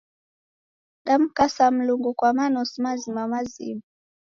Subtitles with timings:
[1.05, 3.81] Damkasa Mlungu kwa manosi mazima-mazima.